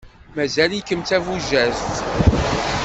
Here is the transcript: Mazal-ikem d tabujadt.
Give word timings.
Mazal-ikem 0.35 1.01
d 1.01 1.05
tabujadt. 1.09 1.83